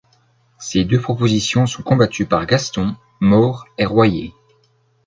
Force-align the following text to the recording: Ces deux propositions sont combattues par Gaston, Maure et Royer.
Ces 0.57 0.83
deux 0.83 0.99
propositions 0.99 1.67
sont 1.67 1.83
combattues 1.83 2.25
par 2.25 2.47
Gaston, 2.47 2.95
Maure 3.19 3.65
et 3.77 3.85
Royer. 3.85 4.33